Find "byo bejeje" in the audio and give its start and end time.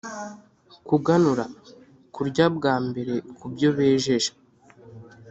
3.53-4.31